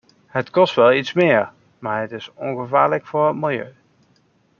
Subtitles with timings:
[0.33, 3.73] Dat kost wel iets meer, maar het is ongevaarlijk voor het milieu.